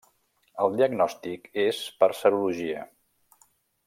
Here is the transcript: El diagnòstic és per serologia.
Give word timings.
El 0.63 0.77
diagnòstic 0.79 1.45
és 1.65 1.81
per 2.01 2.09
serologia. 2.21 2.81